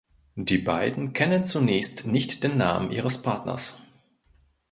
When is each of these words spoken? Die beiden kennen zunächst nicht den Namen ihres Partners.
Die 0.35 0.57
beiden 0.57 1.13
kennen 1.13 1.43
zunächst 1.45 2.07
nicht 2.07 2.43
den 2.43 2.57
Namen 2.57 2.89
ihres 2.91 3.21
Partners. 3.21 3.83